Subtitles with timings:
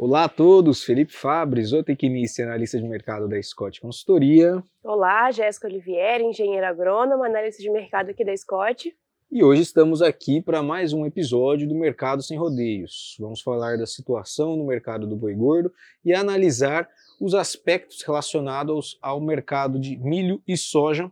[0.00, 4.62] Olá a todos, Felipe Fabres, zootecnista e analista de mercado da Scott Consultoria.
[4.80, 8.96] Olá, Jéssica Olivieri, engenheira agrônoma, analista de mercado aqui da Scott.
[9.28, 13.16] E hoje estamos aqui para mais um episódio do Mercado Sem Rodeios.
[13.18, 15.72] Vamos falar da situação no mercado do boi gordo
[16.04, 16.88] e analisar
[17.20, 21.10] os aspectos relacionados ao mercado de milho e soja,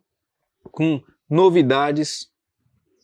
[0.71, 2.31] com novidades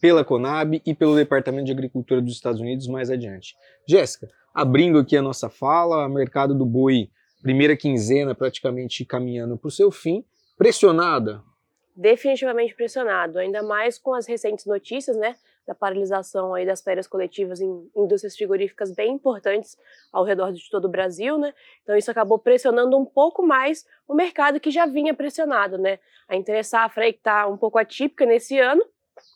[0.01, 3.57] pela Conab e pelo Departamento de Agricultura dos Estados Unidos mais adiante.
[3.85, 7.11] Jéssica, abrindo aqui a nossa fala, mercado do boi,
[7.43, 10.25] primeira quinzena praticamente caminhando para o seu fim,
[10.57, 11.43] pressionada?
[11.95, 15.35] Definitivamente pressionado, ainda mais com as recentes notícias, né,
[15.67, 19.77] da paralisação aí das férias coletivas em indústrias frigoríficas bem importantes
[20.13, 21.55] ao redor de todo o Brasil, né?
[21.83, 25.99] Então isso acabou pressionando um pouco mais o mercado que já vinha pressionado, né?
[26.29, 28.83] A interessafra aí que está um pouco atípica nesse ano,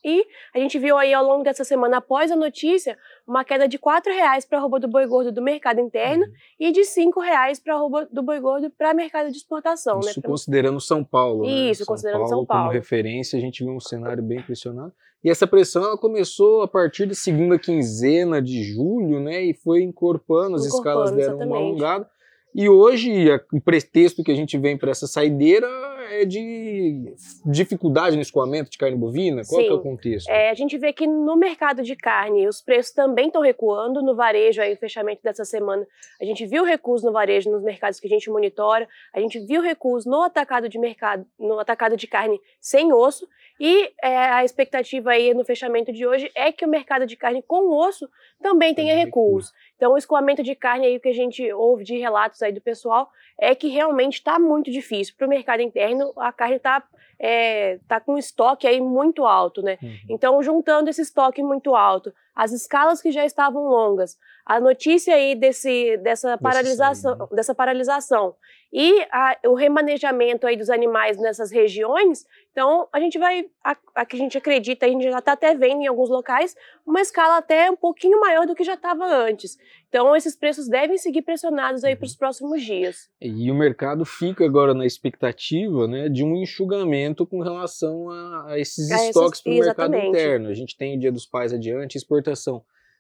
[0.05, 3.77] e a gente viu aí ao longo dessa semana, após a notícia, uma queda de
[3.77, 6.33] R$ reais para a arroba do boi gordo do mercado interno uhum.
[6.61, 9.97] e de R$ reais para a arroba do boi gordo para mercado de exportação.
[9.97, 10.11] Né?
[10.11, 10.29] Isso né?
[10.29, 11.45] considerando São Paulo.
[11.45, 11.71] Né?
[11.71, 11.87] Isso, né?
[11.87, 12.63] considerando São Paulo, São Paulo.
[12.65, 14.95] Como referência, a gente viu um cenário bem impressionante.
[15.25, 19.43] E essa pressão ela começou a partir da segunda quinzena de julho, né?
[19.43, 21.49] E foi incorporando, as escalas deram exatamente.
[21.49, 22.09] uma alongada.
[22.55, 25.67] E hoje, o pretexto que a gente vem para essa saideira
[26.11, 29.43] é de dificuldade no escoamento de carne bovina?
[29.49, 29.69] Qual Sim.
[29.69, 30.29] é o contexto?
[30.29, 34.03] É, a gente vê que no mercado de carne os preços também estão recuando.
[34.03, 35.87] No varejo, aí, o fechamento dessa semana,
[36.21, 38.89] a gente viu recuos no varejo nos mercados que a gente monitora.
[39.13, 43.29] A gente viu recuos no atacado de mercado, no atacado de carne sem osso.
[43.59, 47.43] E é, a expectativa aí no fechamento de hoje é que o mercado de carne
[47.43, 48.09] com osso
[48.41, 49.53] também tenha recuos.
[49.77, 53.11] Então, o escoamento de carne aí que a gente ouve de relatos aí do pessoal
[53.39, 55.15] é que realmente está muito difícil.
[55.17, 56.83] Para o mercado interno, a carne está
[57.19, 59.79] é, tá com estoque aí muito alto, né?
[59.83, 59.99] Uhum.
[60.11, 65.35] Então, juntando esse estoque muito alto, as escalas que já estavam longas, a notícia aí
[65.35, 67.27] desse, dessa, paralisação, né?
[67.33, 68.37] dessa paralisação
[68.73, 74.05] e a, o remanejamento aí dos animais nessas regiões, então a gente vai, a, a
[74.05, 76.55] que a gente acredita, a gente já está até vendo em alguns locais,
[76.87, 79.57] uma escala até um pouquinho maior do que já estava antes.
[79.89, 83.09] Então esses preços devem seguir pressionados aí para os próximos dias.
[83.21, 88.59] E o mercado fica agora na expectativa né, de um enxugamento com relação a, a
[88.59, 90.49] esses estoques para o mercado interno.
[90.49, 92.26] A gente tem o Dia dos Pais adiante, exportação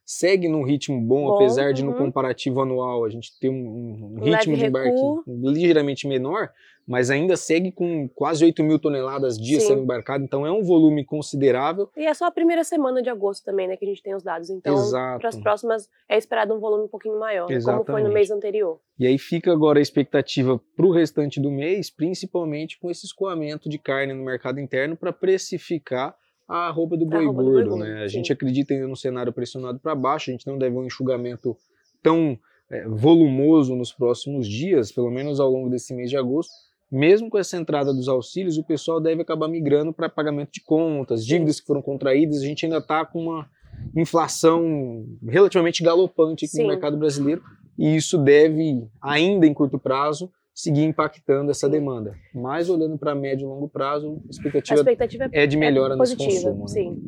[0.06, 1.98] segue num ritmo bom, bom apesar de no uhum.
[1.98, 4.92] comparativo anual a gente ter um, um ritmo de embarque
[5.26, 6.50] ligeiramente menor,
[6.87, 9.66] mas ainda segue com quase 8 mil toneladas dia Sim.
[9.66, 11.91] sendo embarcado, então é um volume considerável.
[11.97, 14.22] E é só a primeira semana de agosto também, né, que a gente tem os
[14.22, 14.76] dados, então
[15.19, 17.86] para as próximas é esperado um volume um pouquinho maior, Exatamente.
[17.86, 18.78] como foi no mês anterior.
[18.97, 23.69] E aí fica agora a expectativa para o restante do mês, principalmente com esse escoamento
[23.69, 26.15] de carne no mercado interno para precificar
[26.48, 28.02] a roupa do boi roupa gordo, do boi né?
[28.02, 31.56] A gente acredita ainda no cenário pressionado para baixo, a gente não deve um enxugamento
[32.02, 32.38] tão
[32.70, 36.52] é, volumoso nos próximos dias, pelo menos ao longo desse mês de agosto.
[36.90, 41.26] Mesmo com essa entrada dos auxílios, o pessoal deve acabar migrando para pagamento de contas,
[41.26, 42.42] dívidas que foram contraídas.
[42.42, 43.50] A gente ainda está com uma
[43.94, 46.62] inflação relativamente galopante aqui Sim.
[46.62, 47.42] no mercado brasileiro
[47.78, 52.16] e isso deve, ainda em curto prazo, seguir impactando essa demanda.
[52.34, 55.96] Mas olhando para médio e longo prazo, a expectativa, a expectativa é de melhora é
[55.98, 56.62] positiva, nesse consumo.
[56.62, 56.68] Né?
[56.68, 57.02] Sim.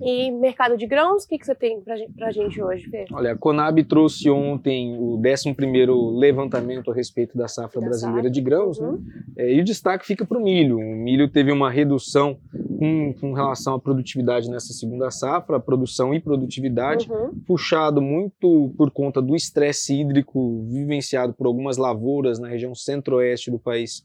[0.00, 1.94] E mercado de grãos, o que, que você tem para
[2.26, 3.06] a gente hoje, Fê?
[3.12, 8.30] Olha, a Conab trouxe ontem o 11º levantamento a respeito da safra da brasileira safra.
[8.30, 8.86] de grãos, né?
[8.86, 8.92] uhum.
[8.92, 9.24] né?
[9.38, 10.78] É, e o destaque fica para o milho.
[10.78, 12.38] O milho teve uma redução
[12.78, 17.34] com, com, relação à produtividade nessa segunda safra, produção e produtividade, uhum.
[17.46, 23.58] puxado muito por conta do estresse hídrico vivenciado por algumas lavouras na região centro-oeste do
[23.58, 24.02] país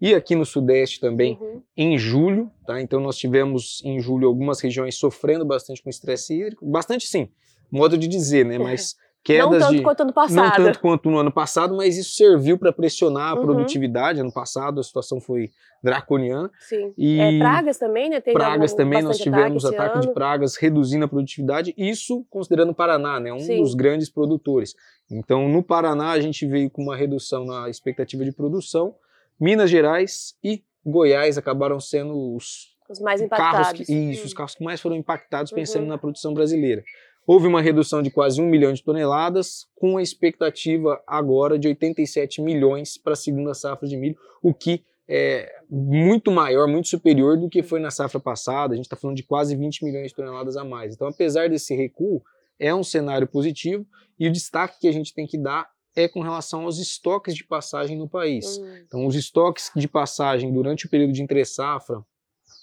[0.00, 1.62] e aqui no Sudeste também uhum.
[1.76, 2.80] em julho, tá?
[2.80, 7.28] Então nós tivemos em julho algumas regiões sofrendo bastante com estresse hídrico, bastante sim,
[7.70, 8.58] modo de dizer, né?
[8.58, 10.58] Mas quedas não tanto de, quanto ano passado.
[10.58, 13.42] Não tanto quanto no ano passado, mas isso serviu para pressionar a uhum.
[13.42, 14.20] produtividade.
[14.20, 15.50] Ano passado a situação foi
[15.82, 16.50] draconiana.
[16.60, 16.92] Sim.
[16.96, 18.20] E é, pragas também, né?
[18.20, 22.70] Teve pragas algum, também, nós tivemos ataque, ataque de pragas reduzindo a produtividade, isso considerando
[22.70, 23.32] o Paraná, né?
[23.32, 23.60] Um Sim.
[23.60, 24.74] dos grandes produtores.
[25.10, 28.94] Então no Paraná a gente veio com uma redução na expectativa de produção,
[29.40, 33.58] Minas Gerais e Goiás acabaram sendo os, os mais impactados.
[33.58, 34.26] Carros que, isso, hum.
[34.26, 35.88] os carros que mais foram impactados pensando uhum.
[35.88, 36.84] na produção brasileira.
[37.26, 42.42] Houve uma redução de quase 1 milhão de toneladas, com a expectativa agora de 87
[42.42, 47.48] milhões para a segunda safra de milho, o que é muito maior, muito superior do
[47.48, 48.74] que foi na safra passada.
[48.74, 50.94] A gente está falando de quase 20 milhões de toneladas a mais.
[50.94, 52.22] Então, apesar desse recuo,
[52.58, 53.86] é um cenário positivo
[54.18, 57.44] e o destaque que a gente tem que dar é com relação aos estoques de
[57.44, 58.58] passagem no país.
[58.58, 58.76] Hum.
[58.86, 62.04] Então, os estoques de passagem durante o período de entre-safra,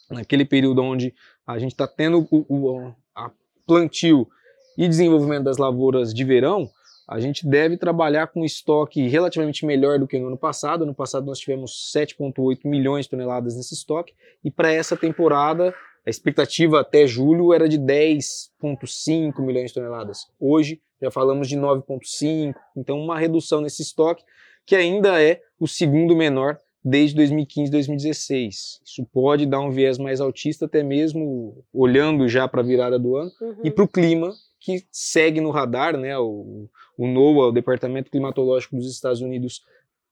[0.09, 1.13] naquele período onde
[1.47, 3.31] a gente está tendo o, o a
[3.65, 4.27] plantio
[4.81, 6.68] e desenvolvimento das lavouras de verão,
[7.07, 10.88] a gente deve trabalhar com estoque relativamente melhor do que no ano passado.
[10.88, 15.72] No passado nós tivemos 7,8 milhões de toneladas nesse estoque e para essa temporada
[16.04, 20.25] a expectativa até julho era de 10,5 milhões de toneladas.
[20.39, 24.24] Hoje já falamos de 9,5, então uma redução nesse estoque
[24.66, 28.81] que ainda é o segundo menor desde 2015, 2016.
[28.83, 33.16] Isso pode dar um viés mais altista, até mesmo olhando já para a virada do
[33.16, 33.56] ano uhum.
[33.63, 36.17] e para o clima que segue no radar, né?
[36.17, 39.63] O, o NOAA, o Departamento Climatológico dos Estados Unidos,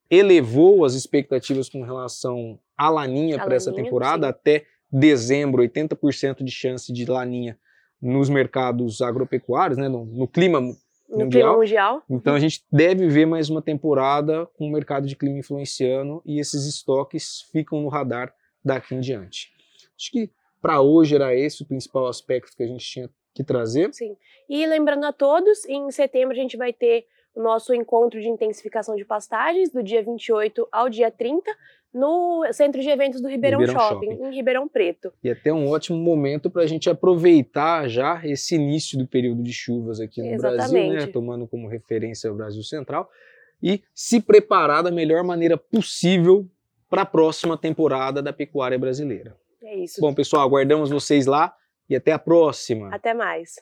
[0.09, 4.31] elevou as expectativas com relação à laninha para essa temporada sim.
[4.31, 7.59] até dezembro, 80% de chance de laninha
[8.01, 9.87] nos mercados agropecuários, né?
[9.87, 10.75] No, no clima no
[11.09, 11.29] mundial.
[11.29, 12.03] clima mundial.
[12.09, 16.39] Então a gente deve ver mais uma temporada com o mercado de clima influenciando e
[16.39, 18.33] esses estoques ficam no radar
[18.65, 19.51] daqui em diante.
[19.95, 23.93] Acho que para hoje era esse o principal aspecto que a gente tinha que trazer.
[23.93, 24.15] Sim.
[24.49, 27.05] E lembrando a todos, em setembro a gente vai ter
[27.35, 31.49] o nosso encontro de intensificação de pastagens, do dia 28 ao dia 30,
[31.93, 35.11] no Centro de Eventos do Ribeirão, Ribeirão Shopping, Shopping, em Ribeirão Preto.
[35.23, 39.53] E até um ótimo momento para a gente aproveitar já esse início do período de
[39.53, 40.71] chuvas aqui no Exatamente.
[40.71, 41.07] Brasil, né?
[41.07, 43.09] tomando como referência o Brasil Central,
[43.61, 46.47] e se preparar da melhor maneira possível
[46.89, 49.35] para a próxima temporada da pecuária brasileira.
[49.61, 49.99] É isso.
[49.99, 51.53] Bom, pessoal, aguardamos vocês lá
[51.89, 52.89] e até a próxima.
[52.93, 53.55] Até mais.